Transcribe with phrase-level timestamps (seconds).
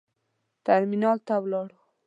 [0.65, 1.77] ترمینال ته ولاړو.